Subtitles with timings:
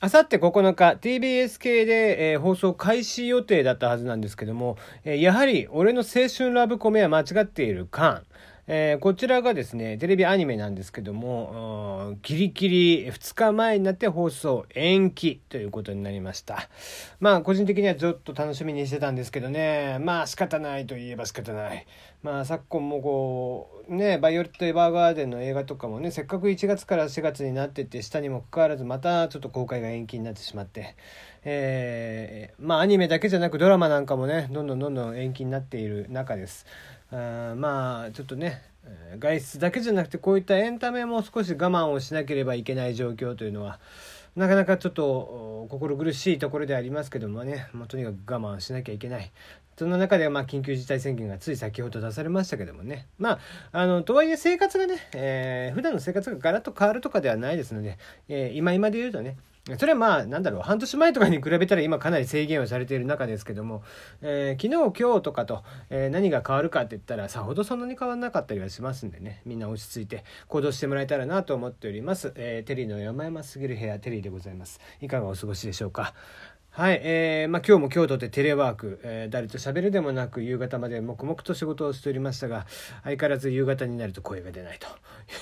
[0.00, 8.22] あさって9日 TBS 系で、えー、放送開始予定だったはずなんですけども、えー、やはり俺の青春ラブコメは間違っている感
[8.66, 16.68] えー、こちらがですね、テレビアニメなんですけども、ギリギリ2日前になって放送延期ということになりました。
[17.20, 21.86] まあ、個人的にはずっと楽しみにしてたんですけどね、まあ仕方ないといえば仕方ない。
[22.22, 30.96] まあ昨今もこう、ね、バイオレット・エヴァーガーデンの映画とかもね、せっかく1月から4月になってて、下にもかかわらずまたちょっと公開が延期になってしまって、
[31.44, 36.64] えー、まあアニメだけじゃなくドラマなんかもね、どんどんどんどん延期になっている中です。
[37.14, 38.62] あまあちょっとね
[39.18, 43.78] 外出だけじゃなくてこういったエンタメも少し我慢をしなければいけない状況というのは
[44.36, 49.30] なかなかちょっと心苦しいところでありますけどもね、まあ、とにかく我慢しなきゃいけない。
[49.76, 53.06] その中でまあ緊急事態宣言がつい先ほど出されましたけどもね。
[53.18, 53.38] まあ、
[53.72, 59.36] あの、とはいえ生活がね、えー、普段の生活がガラッと変わるとかではないですので、えー、今今で言うとね、
[59.78, 63.82] それはまあ、なんだろう、半年前とかに比べたら今かなり制限をされている中ですけども、
[64.20, 72.34] えー、昨日、今日とかと、えー、何が変わるかって言ったら、さほどそんなに変わらなかったりはしますんでね、みんな落ち着いて行動してもらえたらなと思っております。
[72.36, 74.80] えー、テリーの山々すぎる部屋、テリーでございます。
[75.00, 76.12] いかがお過ごしでしょうか？
[76.76, 82.66] はい、えー、まあ、今日も京都でテレワーク、えー、誰と喋るでもなく夕方まで黙々と仕事をしておりましたが、
[83.04, 84.80] 相変わらず夕方になると声が出ない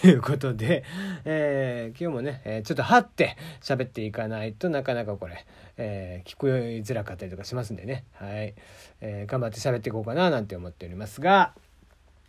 [0.02, 0.84] ということで、
[1.24, 5.46] えー、今日もね、えー、ちょっと張って喋っていかないとなかなかこれ、
[5.78, 8.54] えー、聞こえづらかったりとかしますんでね、はい、
[9.00, 11.54] えー、頑張って喋っていこうかななんて思っておりますが、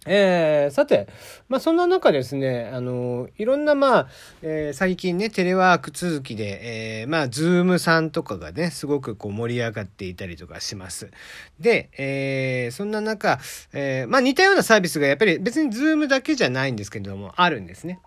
[0.06, 1.08] えー、さて、
[1.48, 4.08] まあ、そんな中ですね、あの、いろんな、まあ、
[4.42, 11.12] えー、最近ね、テレワーク続きで、えー、まあ、ズームさんとかがね、すごくこう盛り上がっていたりとかします。
[11.60, 13.40] で、えー、そんな中、
[13.72, 18.00] えー、まあ、似たようなサービスがやっぱり別に Zoom だけじゃないんですけれども、あるんですね。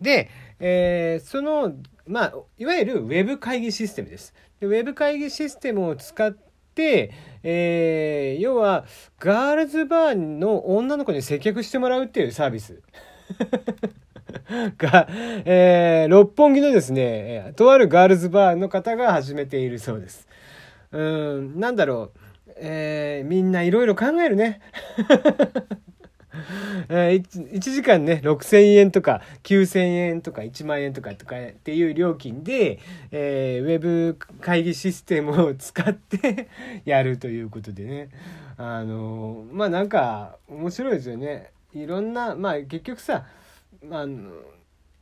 [0.00, 1.74] で、えー、その、
[2.06, 4.34] まあ、いわゆるウェブ会議システムです。
[4.60, 6.51] でウェブ会議システムを使って、
[7.42, 8.84] えー、要は
[9.18, 12.80] ガールズバーの女の子に接客してもらうっていうサービス
[14.78, 15.08] が、
[15.44, 20.28] えー、六本木のですねとあるガールズバーの方が始めているそうです。
[20.92, 24.60] うんなんだろう、えー、みんないろいろ考えるね。
[26.88, 32.78] 1, 1時間ね6,000円とか9,000円とか1万円とかとかっていう料金で、
[33.10, 36.48] えー、ウェブ会議システムを使って
[36.84, 38.08] やるということでね
[38.56, 41.50] あのまあなんか面白いですよね。
[41.74, 43.26] いろんなまあ結局さ
[43.90, 44.30] あの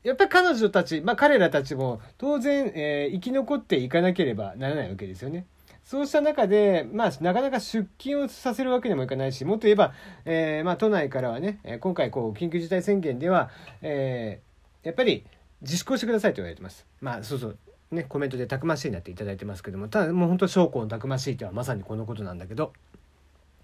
[0.02, 5.46] やっぱり彼女たち、まあ、彼らたちも当然、えー、生き残っていかなければならないわけですよね。
[5.90, 9.92] そうした中で、まあ、なかなか出勤をさせるわけにもいかないし、もっと言えば、
[10.24, 13.50] えー、まあ、都内からはね、今回、こう、緊急事態宣言では、
[13.82, 15.26] えー、やっぱり
[15.62, 16.86] 自粛をしてくださいと言われてます。
[17.00, 17.58] まあ、そうそう。
[17.90, 22.72] ね、コメントでたくましいなっていただいてますけども、ただもう本当、証拠のたくましいとはまさにこのことなんだけど、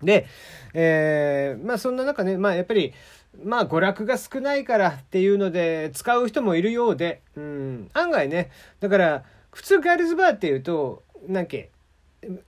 [0.03, 0.27] で、
[0.75, 2.93] えー、まあそんな中ね、まあやっぱり、
[3.45, 8.51] まあ娯楽が少ないからっていうので使う人もいるようで、うん、案外ね、
[8.81, 9.23] だから
[9.53, 11.71] 普通ガールズバーっていうと、なんけ、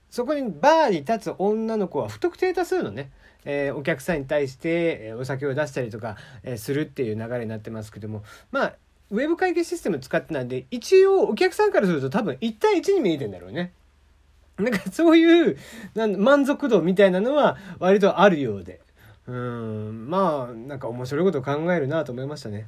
[0.09, 3.11] そこにバーに立つ女の子は不特定多数のね、
[3.45, 8.75] えー、お客さんに対して、えお酒を出したりとか、え、するっていう流れになってますけどもまあ
[9.11, 13.71] ウェブ会計システム使ってなんで一応お客さんからすると多分1対1に見えてんだろうね。
[14.57, 15.57] なんかそういう
[15.95, 18.81] 満足度みたいなのは割とあるようで
[19.25, 22.67] うんまあなんか面白いこと考えるなと思いましたね。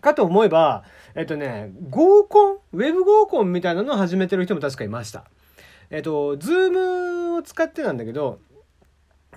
[0.00, 0.84] かと思えば
[1.14, 5.24] えっとね合コンウェブ合コンみたいなのを始めてる人も確かいました。
[5.92, 8.40] えっと、 Zoom を使ってなんだけど、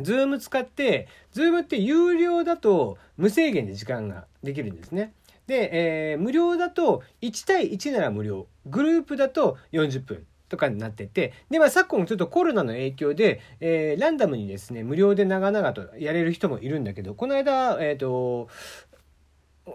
[0.02, 5.14] Zoom 使って、 Zoom って有料だと無制限で時間ができるんですね。
[5.48, 8.48] で、えー、無料だと1対1なら無料。
[8.66, 10.26] グループだと40分。
[10.48, 18.48] とかになってて、で、まあ、昨今ちょっとコロナの影響で、えー、ランダムにですね、無料で長々とやれる人もいるんだけど、この間、えっ、ー、と、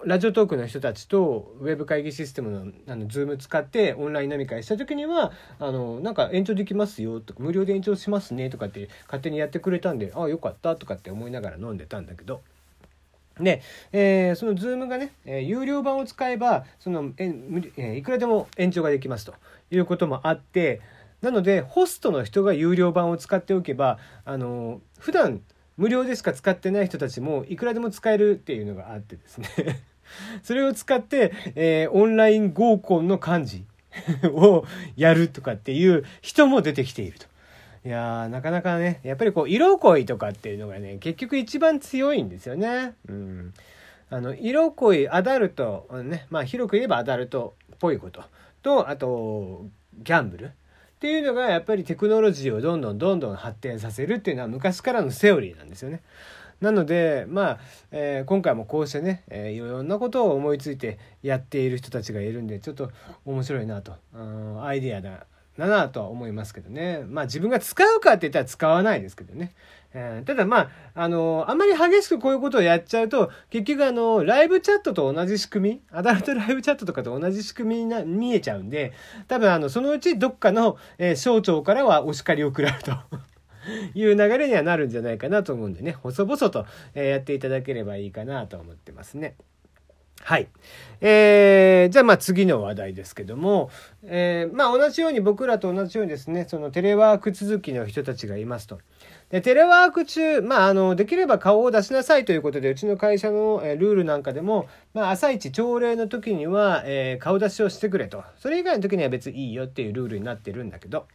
[0.05, 12.41] ラジオトークの人たちとウェブ会議システムのあの Zoom 使ってオンライン飲み会した時にはあのなんか延長できますよとか無料で延長しますねとかって勝手にやってくれたんでああよかったとかって思いながら飲んでたんだけど。
[13.39, 17.33] で、えー、その Zoom がね、えー、有料版を使えばそのえ、
[17.77, 19.35] えー、いくらでも延長ができますと
[19.71, 20.81] いうこともあって
[21.23, 25.41] なのでホストの人が有料版を使っておけばあの普段
[25.81, 29.49] 無料でしか使ってない人たちもいくらでも使えるっていうのがあってですね
[30.45, 33.65] それを使って、えー、オンライン合コンの漢字
[34.31, 34.67] を
[34.97, 37.27] やるとかっていう人も出てきていると。
[37.87, 42.93] いやー、なかなかね、やっぱりこう、色恋とかっていうのがね、結局一番強いんですよね。
[43.09, 43.55] うん。
[44.11, 48.23] あの、色恋、アダルト、ね、まあ広く言えばアダルトっぽいこと。
[48.63, 49.65] と、あと、
[50.03, 50.51] ギャンブル
[51.01, 56.03] っていうのがやっぱりテクノロジーをどんどんどんどん発展させるっていうのは昔からのセオリーなんですよね。
[56.61, 57.59] なのでまあ、
[57.91, 62.91] えー、今回もこうしてね、えー、いろんなことを思いついてやっている人たちがいるんでちょっと
[63.25, 65.25] 面白いなと、うん、アイディアだ
[65.61, 69.55] だなとは思いますけどねまあ自分が使うかって言ったら使わないですけどね、
[69.93, 78.93] えー、ただまああのあんまり激しくこういうことをやっちゃうと結局あのライブチャットと同じ仕組みアダルトライブチャットとかと同じ仕組みにな見えちゃうんで
[79.29, 82.93] 多分あのそのうちどっかの、え、省庁からはお叱りを食らうと。
[83.95, 89.35] いう流れにはなるんじゃないかなと思うんでね、細々と、えやっていただければいいかなと思ってますね。
[90.23, 90.49] はい。
[91.03, 93.71] えー、じゃあまあ次の話題ですけども、
[94.05, 98.79] えー、まあ同じように僕らと同じようにですね、そのテレワーク続きの人たちがいますと。
[99.31, 108.23] で、テレワーク中、まああの、できれば顔を出しなさいということで、うちの会社の、えルールなんかでも、まあ朝一朝礼の時には、えー、顔出しをしてくれと。
[108.37, 111.07] それ以外の時には別にいいよっていうルールになってるんだけど、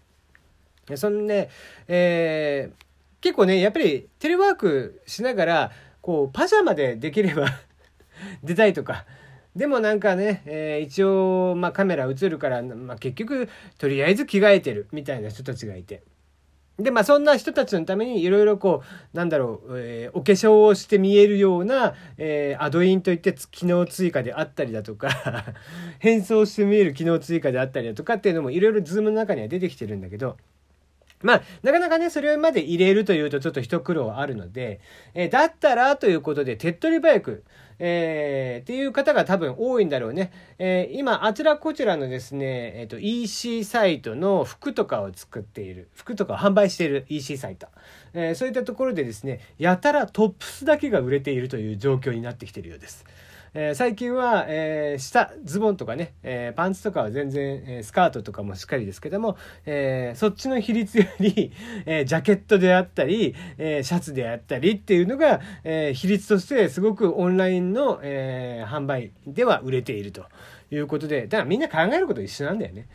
[0.96, 1.50] そのね、
[1.88, 2.86] えー、
[3.22, 7.48] 結構ね、やっぱりテレワークしながら、こう、パジャマでできれば
[8.44, 9.06] 出たいとか、
[9.56, 13.48] でもなんかね、えー、一応、まあ、カメラ映るから、まあ、結局、
[13.78, 16.04] とりあえず着替えてるみたいな人たちがいて。
[16.78, 18.84] で、まあ、そんな人たちのためにいろいろこ
[19.14, 25.54] う、なんだろう、えー、お化粧をして見えるような、えー、アドインといって機能追加であったりだとか
[26.00, 30.36] 変装して見える機能追加であったりだとかっていうのもいろいろ Zoom の中には出てきてるんだけど、
[31.26, 34.80] まあ、なかなかね、それまで入れるというとちょっと一苦労あるので、
[35.16, 37.44] えー、だったらということで、手っ取り早く、
[37.80, 40.32] えー、っていう方が多分多いんだろうね。
[40.60, 47.68] えー、今、あちらこちらのですね、えっ、ー、と、EC サイトの服とかを作っている、服とかを販売している EC サイト。
[48.14, 53.04] えー、そういったところでですね、やたらトップスだけが売れているという状況になってきているようです。
[53.58, 61.54] えー、最近は、えー、下、ズボンとかね、えー、パンツとかは全然、え、スカートとかもしっかりですけども、え、そっちの比率より、
[61.88, 70.26] え、ジャケットであったり、え、シャツであったりっていうのが、え、比率としてすごくオンラインの、え、販売では売れていると
[70.70, 72.90] いうことで、だからみんな考えること一緒なんだよね。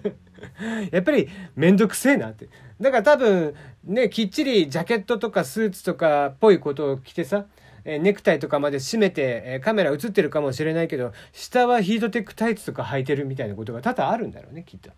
[0.92, 2.48] やっぱりめんどくせえなって。
[2.80, 3.54] だから多分
[3.84, 7.44] ね、きっちりジャケットとかスーツとかっぽいことを着てさ、
[7.84, 14.90] えネクタイとかまで締めて、えカメラ映ってるかもしれないけど、下はヒートテックタイツとか履いてるみたいなことが多々あるんだろうね、きっと。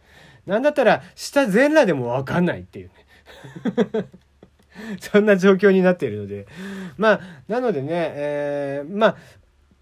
[0.47, 4.07] なんだったら、下全裸でもわかんないっていうね。
[5.01, 6.47] そんな状況になっているので。
[6.97, 9.17] まあ、なのでね、えー、まあ、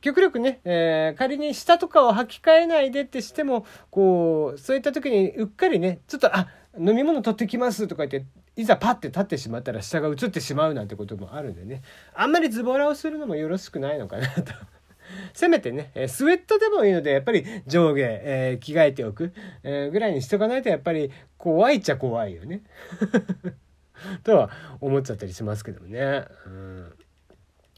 [0.01, 6.49] 極力ね、えー、仮に下とかを履き替えないでってしても、こう、そういった時にうっかりね、ちょっと、あ、
[6.79, 11.83] 飲み物取ってきますとか言って、いざパッて立ってしまったら下が映ってしまうなんてこともあるんでね
[12.15, 14.53] あんまりズボラをするのもよろしくないのかなと
[15.33, 19.33] せめてね、スウェットでもいいので、やっぱり上下、えー、着替えておく、
[19.63, 22.63] え、ぐらいにしとかないと、やっぱり怖いっちゃ怖いよね。
[24.25, 24.51] とは
[24.81, 26.25] 思っちゃったりしますけどもね。
[26.47, 26.93] うん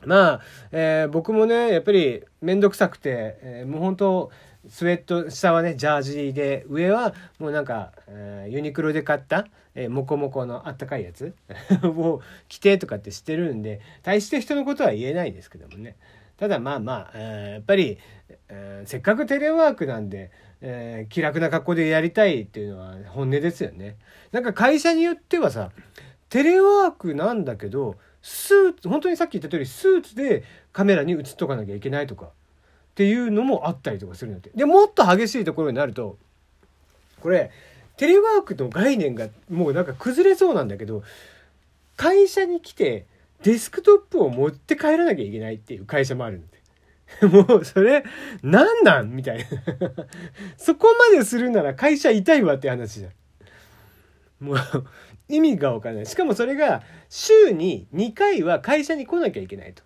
[0.05, 0.41] まあ、
[0.73, 4.31] えー、僕もね、やっぱり面倒くさくて、えー、もう本当
[4.69, 11.35] スウェット、下はね、ジャージーで、上はもうなんか、えー、ユニクロで買った、えー、モコモコのあったかいやつ
[11.85, 15.97] を着てとかってしてるんで、大して人のことは言えないですけどもね。
[16.37, 17.99] ただまあまあ、えー、やっぱり、
[18.49, 20.31] えー、せっかくテレワークなんで、
[20.61, 23.97] えー、気楽な格好でやりたいっていうのは本音ですよね。
[24.33, 25.71] なんか会社によってはさ、
[26.29, 32.33] テレワークなんだけど、スーツ、本当にさっき言った通り、スーツでカメラに映っとかなきゃいけないとか。
[32.97, 34.51] っていうのもあったりとかするんだって。
[34.55, 36.17] で、もっと激しいところになると、
[37.21, 37.51] これ、
[37.99, 41.03] テレワークの概念がもうなんか崩れそうなんだけど、
[41.97, 43.05] 会社に来て
[43.43, 46.57] デスクトップを持って帰らなきゃいけないっていう会社もあるんで。
[47.29, 48.03] もうそれ、
[48.43, 49.45] なんなんみたいな。
[50.57, 53.13] そこまでするなら会社痛いわって話じゃん。
[54.41, 54.59] もう
[55.29, 56.07] 意味がわかんない。
[56.07, 59.83] しかもそれが週に2回は会社に来なきゃいけないと。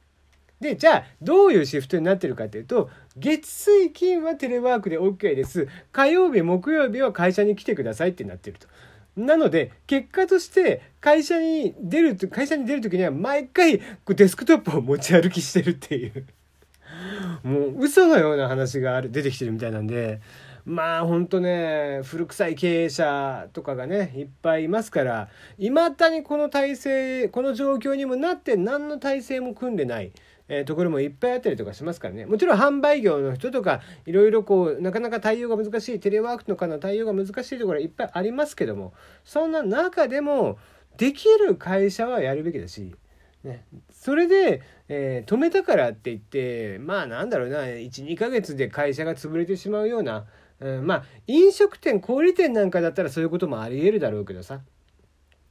[0.61, 5.69] で、じゃあ、どういうシフトになってるかというと、月水金はテレワークで OK です。
[5.91, 8.69] 火曜日、木曜日は会社に来てくださいってなってると。
[9.17, 16.27] なので、結果として会社に出る、会社に出る時には毎回デスクトップを持ち歩きしてるっていう。
[17.43, 20.21] もう嘘のような話がある出てきてるみたいなんで、
[20.67, 30.13] まあほんとね、古臭い経営者とかがね、いっぱいいますから、未だにこの体制、この状況にもなって何の体制も組んでない。
[30.51, 32.27] え、ところもいっぱいあったりとかしますからね。
[32.27, 38.93] もちろん販売業の人とかいろいろこうなかなか対応が難しいテレワークとかの対応が難しいところいっぱいありますけども
[39.25, 40.59] そんな中でも
[40.97, 42.95] できる会社はやるべきだし、
[43.45, 50.27] ね、それで、えー、止めたからって言ってまあなんだろうな12ヶ月で会社が潰れてしまうような
[50.61, 54.61] うん、まあ飲食店小売店なんかだったらそういうこともありえるだろうけどさ、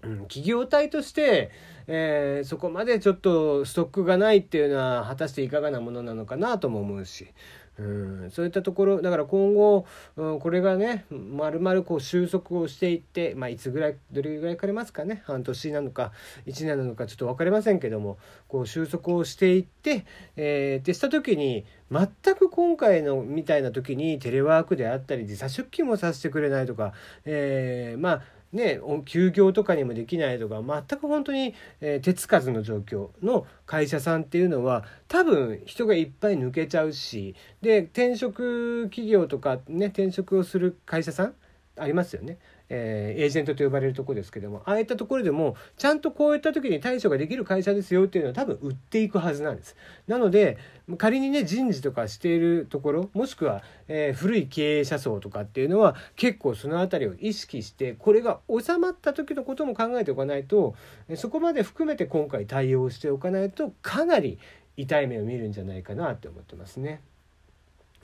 [0.03, 1.51] うん、企業体として、
[1.87, 7.33] えー、そこまでちょっとストックがないっていうのは果たしていかがなものなのかなとも思うし、
[7.79, 7.83] う
[8.27, 15.23] ん、そういったところだから今後、うん、これがねまるまるこう収束をしていって、まあ、いつぐらいどれぐらいかかりますかね？
[15.25, 16.11] 半年なのか
[16.45, 26.93] 1年なのかちょっと分かりませんけどもこう収束をしていって、えー、でした時に全く今回のみたいな時にテレワークであったり時差出勤もさせてくれないとか、
[27.25, 41.35] えー、まあね、休業とかにもできないとか全く本当に、えー、手つかずの状況の会社さんっていうのは多分人がいっぱい抜けちゃうしで転職企業とかね転職をする会社さん
[41.77, 42.39] ありますよね。
[42.69, 49.75] えー、エージェントと呼ばれるとこですけどもああいったところでもちゃんとこういった時に対処ができる会社ですよっていうのは多分売っていくはずなんです。
[50.07, 50.57] なので
[50.97, 60.75] 仮にね人事とかしているところもしくは、えー、古い経営者層とかっていうのは結構その辺りを意識してこれが収まった時のことも考えておかないと
[61.15, 64.39] そこまで含めて今回対応しておかないとかなり
[64.77, 67.01] 痛い目を見るんじゃないかなって思ってますね。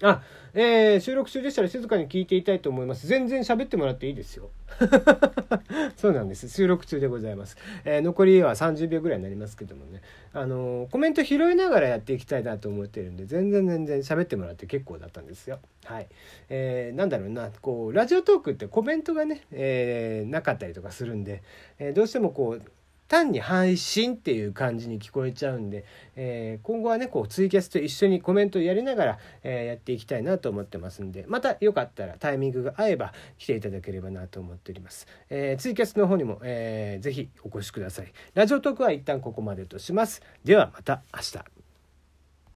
[0.02, 0.22] あ、
[0.54, 3.08] えー、収録中でしたら静かに聞いていたいと思います。
[3.08, 4.50] 全然喋ってもらっていいですよ。
[5.96, 6.50] そうなんです。
[6.50, 7.58] 収録中でございます。
[7.86, 10.02] えー、残りは30秒ぐらいになりますけどもね。
[10.34, 15.60] あのー、コメント拾いながらやっていきたいなと思ってるんで、全然全然喋ってもらって結構だったんですよ。
[15.86, 16.08] はい。
[16.50, 21.42] えー、なんだろうな、こう、ラジオトークってコメントがね、えー、なかったりとかするんで、
[21.80, 22.62] え、どうしてもこう、
[23.08, 25.86] 単に配信っていう感じに聞こえちゃうんで、
[26.16, 38.12] えー、今後はねこうツイキャスと一緒にコメントをやりながら、えー、やっていきたいなと思ってますんでまたよかったらタイミングが合えば来ていただければなと思っております、えー、ツイキャスの方にも、えー、ぜひお越しください。
[38.34, 40.22] ラジオトークは一旦ここまでとします。
[40.44, 41.65] ではまた明日。